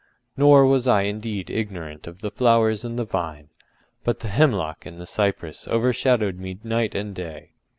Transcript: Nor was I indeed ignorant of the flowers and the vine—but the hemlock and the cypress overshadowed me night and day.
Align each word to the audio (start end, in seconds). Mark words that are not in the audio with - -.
Nor 0.35 0.65
was 0.65 0.87
I 0.87 1.03
indeed 1.03 1.51
ignorant 1.51 2.07
of 2.07 2.21
the 2.21 2.31
flowers 2.31 2.83
and 2.83 2.97
the 2.97 3.05
vine—but 3.05 4.21
the 4.21 4.29
hemlock 4.29 4.83
and 4.83 4.99
the 4.99 5.05
cypress 5.05 5.67
overshadowed 5.67 6.39
me 6.39 6.57
night 6.63 6.95
and 6.95 7.13
day. 7.13 7.51